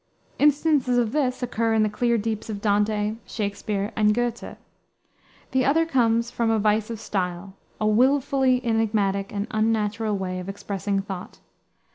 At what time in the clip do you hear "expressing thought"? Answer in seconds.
10.49-11.37